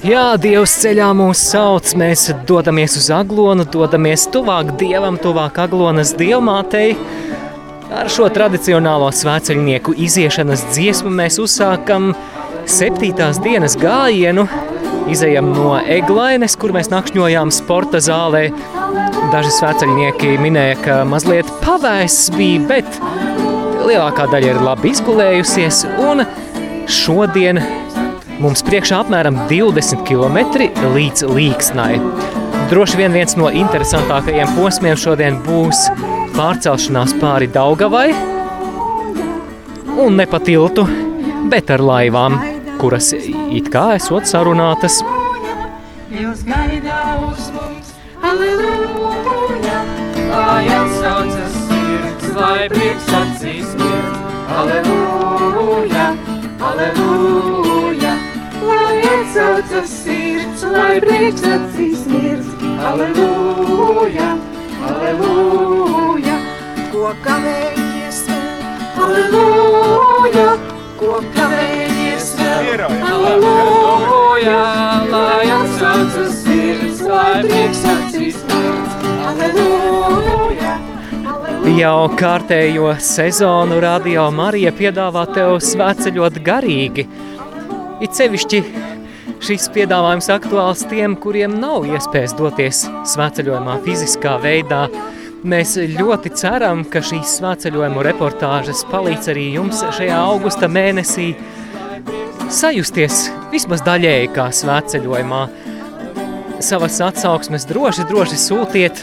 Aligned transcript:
Jā, 0.00 0.32
Dievs 0.40 0.72
ceļā 0.80 1.10
mūs 1.12 1.42
sauc, 1.50 1.90
mēs 2.00 2.30
dodamies 2.48 2.96
uz 2.96 3.10
aglonu, 3.12 3.66
dodamies 3.68 4.24
tuvāk 4.32 4.72
Dievam, 4.80 5.18
tuvāk 5.20 5.60
aglonas 5.60 6.14
dievmātei. 6.16 6.94
Ar 7.92 8.08
šo 8.08 8.30
tradicionālo 8.32 9.10
svēceļnieku 9.12 9.92
iziešanas 10.00 10.62
dziesmu 10.70 11.12
mēs 11.20 11.36
uzsākam 11.42 12.14
septītās 12.70 13.42
dienas 13.44 13.76
gājienu, 13.80 14.46
izejam 15.12 15.52
no 15.52 15.74
Eglaines, 15.82 16.56
kur 16.56 16.72
mēs 16.76 16.88
nakšņojām 16.92 17.52
sporta 17.52 18.00
zālē. 18.00 18.46
Daži 19.34 19.52
svēceļnieki 19.58 20.36
minēja, 20.40 20.80
ka 20.84 21.00
mazliet 21.08 21.50
pavēss 21.64 22.32
bija, 22.38 22.64
bet 22.70 23.39
lielākā 23.90 24.30
daļa 24.30 24.54
ir 24.54 24.64
labi 24.64 24.94
izgulējusies, 24.94 25.84
un 26.06 26.24
šodien 26.90 27.60
Mums 28.40 28.62
priekšā 28.64 29.02
apmēram 29.02 29.36
20 29.50 30.00
km 30.08 30.38
līdz 30.94 31.26
Līksnai. 31.28 31.98
Droši 32.70 32.96
vien 32.96 33.12
viens 33.12 33.36
no 33.36 33.50
interesantākajiem 33.52 34.54
posmiem 34.56 34.96
šodien 34.96 35.36
būs 35.44 35.82
pārcelšanās 36.38 37.12
pāri 37.20 37.50
Daugavai 37.52 38.06
un 40.00 40.16
ne 40.16 40.24
pa 40.24 40.40
tiltu, 40.40 40.86
bet 41.52 41.68
ar 41.74 41.84
laivām, 41.84 42.38
kuras 42.80 43.10
it 43.12 43.68
kā 43.74 43.90
esot 43.98 44.24
sarunātas. 44.30 45.02
Jūs 46.08 46.40
gaidā 46.48 47.02
uz 47.26 47.50
mums, 47.58 47.92
aleluja, 48.24 49.82
lai 50.32 50.64
atsaucas 50.78 51.60
sirds, 51.68 52.32
lai 52.40 52.69
prieks 52.80 53.14
acīs 53.22 53.76
mirt, 53.76 54.20
aleluja, 54.58 56.10
aleluja 56.72 57.50
atsaucas 59.30 59.90
sirds, 60.02 60.62
lai 60.66 61.00
prieks 61.00 61.42
acīs 61.46 62.00
mirst. 62.10 62.62
Aleluja, 62.82 64.30
aleluja, 64.90 66.36
ko 66.90 67.12
kavējies 67.24 68.18
vēl. 68.26 68.64
Aleluja, 69.06 70.48
ko 70.98 71.20
kavējies 71.36 72.32
vēl. 72.40 72.82
Aleluja, 73.12 74.58
lai 75.14 75.46
atsaucas 75.60 76.42
sirds, 76.42 77.04
lai 77.06 77.44
prieks 77.46 77.84
acīs 77.94 78.39
Jau 81.60 82.08
kārtējo 82.16 82.94
sezonu 83.04 83.80
Radio 83.82 84.30
Marija 84.32 84.70
piedāvā 84.72 85.26
tev 85.34 85.58
svēceļot 85.64 86.38
garīgi. 86.46 87.04
It 88.00 88.16
sevišķi 88.16 88.62
Šis 89.40 89.70
piedāvājums 89.72 90.26
aktuāls 90.34 90.82
tiem, 90.90 91.14
kuriem 91.16 91.54
nav 91.62 91.86
iespējas 91.88 92.34
doties 92.36 92.82
svētceļojumā 93.08 93.78
fiziskā 93.86 94.34
veidā. 94.42 94.82
Mēs 95.48 95.78
ļoti 95.94 96.34
ceram, 96.36 96.82
ka 96.84 97.00
šīs 97.04 97.38
svētceļojumu 97.38 98.04
reportāžas 98.04 98.82
palīdz 98.90 99.30
arī 99.32 99.46
jums 99.54 99.80
šajā 99.96 100.18
augusta 100.26 100.68
mēnesī 100.68 101.30
sajusties 102.52 103.22
vismaz 103.52 103.80
daļēji 103.86 104.28
kā 104.36 104.50
svētceļojumā. 104.60 105.46
Savas 106.60 107.00
atsauksmes 107.08 107.64
droši, 107.70 108.04
droši 108.12 108.44
sūtiet 108.44 109.00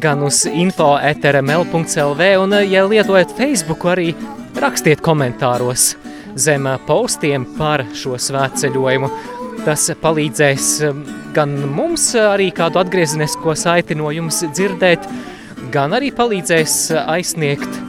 gan 0.00 0.22
uz 0.26 0.44
info.rml.lv 0.50 2.22
un, 2.42 2.56
ja 2.68 2.86
lietojat 2.88 3.36
Facebook, 3.36 3.84
arī 3.86 4.14
rakstiet 4.60 5.00
komentāros 5.04 5.94
zem 6.34 6.66
postiem 6.86 7.46
par 7.58 7.84
šo 7.94 8.18
svētceļojumu. 8.18 9.10
Tas 9.64 9.86
palīdzēs 10.02 10.68
um, 10.88 11.04
gan 11.34 11.54
mums 11.72 12.10
arī 12.18 12.50
kādu 12.54 12.82
atgriezenisko 12.82 13.54
saiti 13.56 13.96
no 13.96 14.10
jums 14.12 14.42
dzirdēt, 14.50 15.06
gan 15.72 15.94
arī 15.96 16.10
palīdzēs 16.14 16.78
aizsniegt 17.06 17.80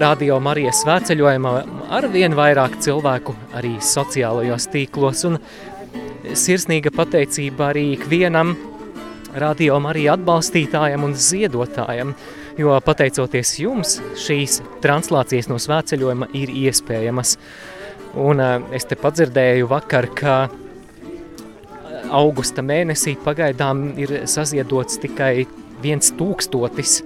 Radio 0.00 0.40
Marijas 0.42 0.80
svētceļojumā 0.82 1.52
ar 1.94 2.08
vien 2.10 2.34
vairāk 2.34 2.80
cilvēku 2.82 3.34
arī 3.54 3.76
sociālajos 3.82 4.66
tīklos. 4.72 5.26
Un 5.28 5.38
sirsnīga 6.34 6.90
pateicība 6.94 7.68
arī 7.70 7.92
ikvienam 7.98 8.54
Radio 9.34 9.80
Marija 9.82 10.12
atbalstītājam 10.14 11.02
un 11.08 11.14
ziedotājam, 11.18 12.12
jo 12.54 12.74
pateicoties 12.86 13.56
jums 13.58 13.96
šīs 14.22 14.60
translācijas 14.84 15.48
no 15.50 15.58
svētceļojuma 15.58 16.28
ir 16.38 16.52
iespējamas. 16.54 17.34
Un 18.14 18.38
uh, 18.38 18.68
es 18.70 18.86
te 18.86 18.94
padzirdēju 18.94 19.66
vakar, 19.72 20.06
ka 20.14 20.36
augusta 22.14 22.62
mēnesī 22.62 23.16
pagaidām 23.24 23.88
ir 23.98 24.20
saziedots 24.30 25.00
tikai 25.02 25.48
viens 25.82 26.14
tūkstotis 26.14 27.00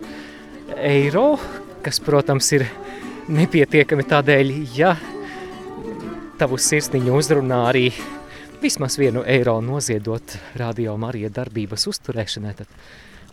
eiro, 0.76 1.38
kas, 1.80 2.02
protams, 2.04 2.52
ir 2.58 2.66
nepietiekami 3.32 4.04
tādēļ, 4.08 4.52
ja 4.76 4.92
tavu 6.38 6.60
sirsniņu 6.60 7.16
uzrunā 7.18 7.64
arī 7.70 7.88
vismaz 8.62 8.98
vienu 8.98 9.22
eiro 9.26 9.60
noziedot 9.60 10.34
radio 10.58 10.96
Marija 10.98 11.30
darbības 11.30 11.86
uzturēšanai, 11.90 12.54
tad 12.58 12.70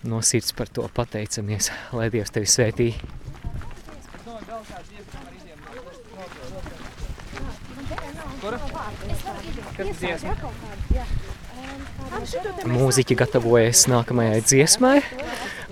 no 0.05 0.21
sirds 0.21 0.53
par 0.53 0.69
to 0.69 0.85
pateicamies, 0.93 1.71
lai 1.93 2.09
Dievs 2.13 2.33
tevi 2.35 2.49
svētī. 2.49 2.89
Mūziķi 12.69 13.17
gatavojas 13.17 13.87
nākamajai 13.89 14.41
dziesmai. 14.45 14.99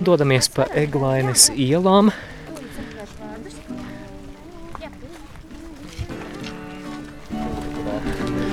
Dodamies 0.02 0.50
pa 0.50 0.66
Eglainas 0.74 1.50
ielām. 1.54 2.10
O, 7.34 8.53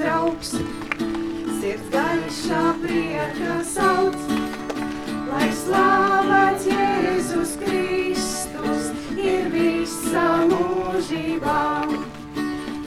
draugs, 0.00 0.54
sirds 1.60 1.88
gaišā 1.92 2.62
prieka 2.82 3.56
sauc, 3.66 4.16
lai 5.28 5.48
slavēts 5.60 6.66
Jēzus 6.70 7.52
Kristus 7.60 8.90
ir 9.14 9.50
visa 9.54 10.26
mūžībā. 10.50 11.62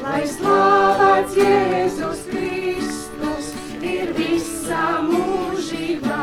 Lai 0.04 0.24
slavēts 0.34 1.38
Jēzus 1.40 2.26
Kristus 2.32 3.54
ir 3.80 4.12
visa 4.18 4.84
mūžībā. 5.08 6.22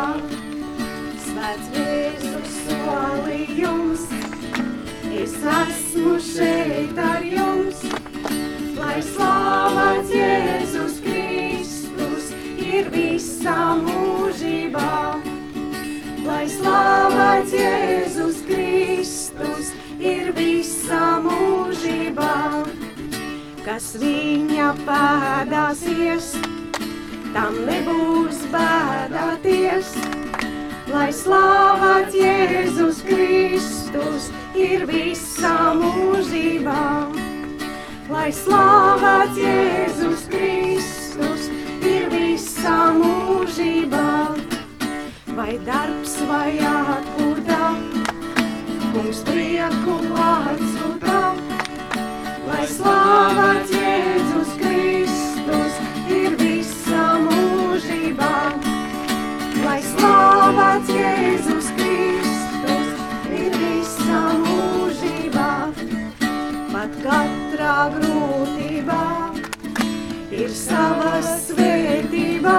Svēts 1.25 1.73
Jēzus 1.79 2.61
solījums, 2.69 4.09
es 5.25 5.39
esmu 5.57 6.19
šeit 6.33 6.50
viņa 24.91 25.47
pēdās 25.47 25.83
ies, 25.87 26.33
tam 27.35 27.55
nebūs 27.67 28.41
bēdāties. 28.51 29.95
Lai 30.91 31.11
slavēts 31.15 32.15
Jēzus 32.19 33.03
Kristus 33.07 34.31
ir 34.59 34.87
visā 34.87 35.75
mūžībā. 35.79 37.07
Lai 38.11 38.31
slavēts 38.35 39.39
Jēzus 39.39 40.27
Kristus 40.33 41.47
visā 42.11 42.91
mūžībā, 42.97 44.35
vai 45.37 45.59
darbs 45.67 46.19
vai 46.27 46.59
atpūtā, 46.59 47.75
kungs 48.91 49.23
prieku 49.29 50.01
atsūtā. 50.27 51.21
katrā 67.05 67.77
grūtībā 67.95 69.05
ir 70.35 70.51
sava 70.55 71.21
svētība. 71.25 72.57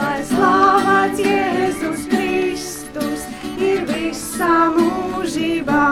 Lai 0.00 0.20
slavēts 0.24 1.22
Jēzus 1.24 2.06
Kristus 2.10 3.26
ir 3.60 3.84
visā 3.90 4.70
mūžībā. 4.76 5.84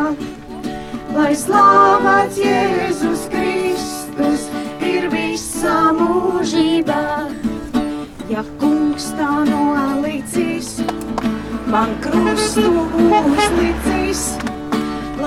Lai 1.17 1.33
slavēts 1.37 2.39
Jēzus 2.45 3.27
Kristus 3.33 4.47
ir 4.85 5.11
visā 5.13 5.79
mūžībā. 5.99 7.03
Ja 8.29 8.45
kungs 8.61 9.11
tā 9.19 9.33
nolicīs, 9.49 10.79
man 11.73 11.97
krustu 12.05 12.71
uzlicīs 13.09 14.25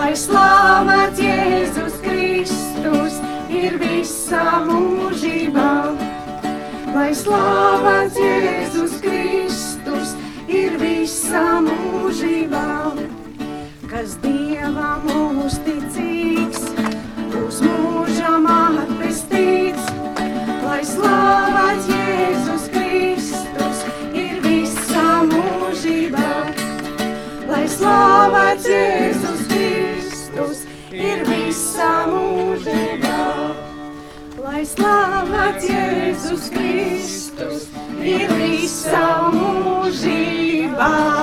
lai 0.01 0.13
slavēts 0.17 1.19
Jēzus 1.21 1.97
Kristus 2.01 3.19
ir 3.53 3.75
visā 3.81 4.45
mūžībā. 4.65 5.73
Lai 6.95 7.11
slavēts 7.15 8.17
Jēzus 8.17 8.97
Kristus 9.03 10.15
ir 10.49 10.79
visā 10.81 11.45
mūžībā. 11.67 12.65
Kas 13.91 14.17
Dievam 14.25 15.05
uzticīgs, 15.45 16.65
uz 17.43 17.61
mūžam 17.67 18.49
atpestīts, 18.57 19.93
lai 20.65 20.81
slavēts 20.81 21.10
Slava 34.71 35.49
Jēzus 35.59 36.47
Kristus 36.53 37.65
ir 37.99 38.31
visa 38.39 39.03
mūžība. 39.35 41.20